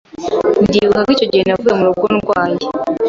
[0.65, 2.63] ndibuka ko icyo gihe navuye mu rugo ndwaye